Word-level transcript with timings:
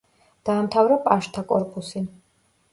დაამთავრა 0.49 0.97
პაჟთა 1.05 1.45
კორპუსი. 1.53 2.05